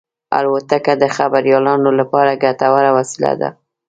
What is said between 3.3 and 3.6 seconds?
ده.